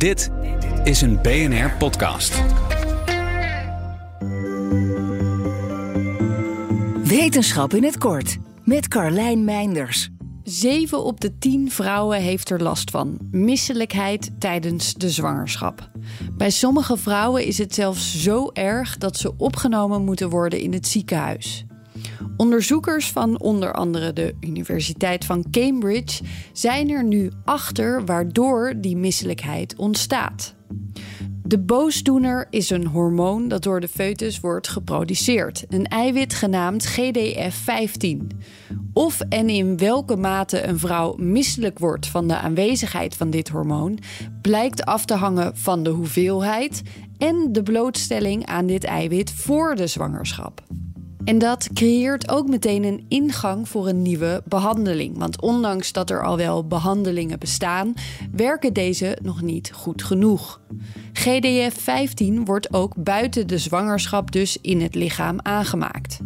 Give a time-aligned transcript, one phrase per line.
[0.00, 0.30] Dit
[0.84, 2.42] is een BNR podcast.
[7.04, 10.10] Wetenschap in het kort met Carlijn Meinders.
[10.42, 15.90] 7 op de 10 vrouwen heeft er last van misselijkheid tijdens de zwangerschap.
[16.36, 20.86] Bij sommige vrouwen is het zelfs zo erg dat ze opgenomen moeten worden in het
[20.86, 21.64] ziekenhuis.
[22.36, 29.76] Onderzoekers van onder andere de Universiteit van Cambridge zijn er nu achter waardoor die misselijkheid
[29.76, 30.54] ontstaat.
[31.50, 38.26] De boosdoener is een hormoon dat door de foetus wordt geproduceerd, een eiwit genaamd GDF15.
[38.92, 43.98] Of en in welke mate een vrouw misselijk wordt van de aanwezigheid van dit hormoon,
[44.42, 46.82] blijkt af te hangen van de hoeveelheid
[47.18, 50.62] en de blootstelling aan dit eiwit voor de zwangerschap.
[51.24, 55.18] En dat creëert ook meteen een ingang voor een nieuwe behandeling.
[55.18, 57.94] Want ondanks dat er al wel behandelingen bestaan,
[58.32, 60.60] werken deze nog niet goed genoeg.
[61.12, 66.18] GDF-15 wordt ook buiten de zwangerschap dus in het lichaam aangemaakt.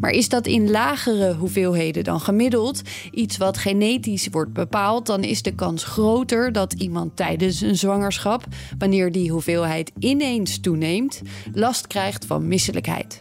[0.00, 5.42] Maar is dat in lagere hoeveelheden dan gemiddeld, iets wat genetisch wordt bepaald, dan is
[5.42, 8.44] de kans groter dat iemand tijdens een zwangerschap,
[8.78, 13.20] wanneer die hoeveelheid ineens toeneemt, last krijgt van misselijkheid.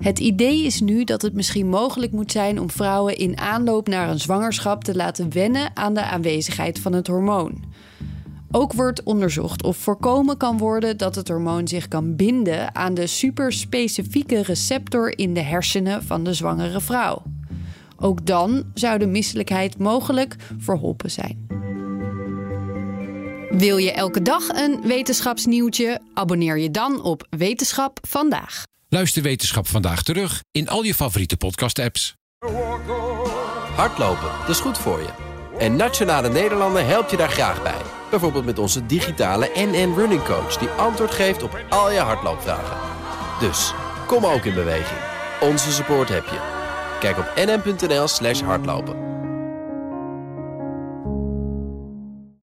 [0.00, 4.08] Het idee is nu dat het misschien mogelijk moet zijn om vrouwen in aanloop naar
[4.08, 7.64] een zwangerschap te laten wennen aan de aanwezigheid van het hormoon.
[8.50, 13.06] Ook wordt onderzocht of voorkomen kan worden dat het hormoon zich kan binden aan de
[13.06, 17.22] superspecifieke receptor in de hersenen van de zwangere vrouw.
[17.96, 21.46] Ook dan zou de misselijkheid mogelijk verholpen zijn.
[23.50, 26.00] Wil je elke dag een wetenschapsnieuwtje?
[26.14, 28.68] Abonneer je dan op Wetenschap vandaag.
[28.92, 32.14] Luister Wetenschap vandaag terug in al je favoriete podcast-apps.
[33.74, 35.08] Hardlopen, dat is goed voor je.
[35.58, 37.80] En Nationale Nederlanden helpt je daar graag bij.
[38.10, 40.56] Bijvoorbeeld met onze digitale NN Running Coach...
[40.56, 42.76] die antwoord geeft op al je hardloopvragen.
[43.40, 43.72] Dus,
[44.06, 45.00] kom ook in beweging.
[45.40, 46.40] Onze support heb je.
[47.00, 49.09] Kijk op nn.nl slash hardlopen.